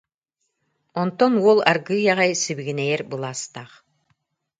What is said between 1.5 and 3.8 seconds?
аргыый аҕай сибигинэйэр былаастаах: